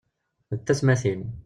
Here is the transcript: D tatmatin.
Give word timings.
D 0.57 0.59
tatmatin. 0.65 1.21